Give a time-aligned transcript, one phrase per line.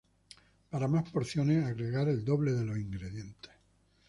[0.71, 3.51] Para más porciones, agregar el doble de los ingredientes.